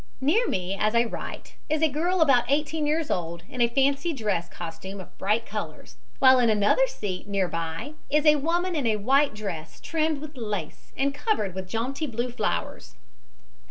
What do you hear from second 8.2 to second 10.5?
a women in a white dress trimmed with